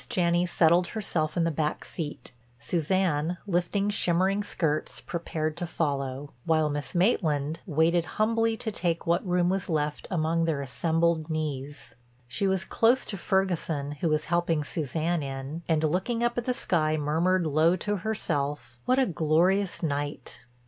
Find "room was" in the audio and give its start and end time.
9.23-9.69